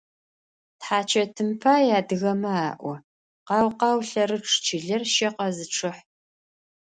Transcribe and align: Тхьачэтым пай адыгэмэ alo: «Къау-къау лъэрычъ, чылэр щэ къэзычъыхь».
Тхьачэтым 0.79 1.49
пай 1.61 1.85
адыгэмэ 1.99 2.51
alo: 2.69 2.93
«Къау-къау 3.47 3.97
лъэрычъ, 4.07 4.55
чылэр 4.65 5.03
щэ 5.13 5.29
къэзычъыхь». 5.35 6.01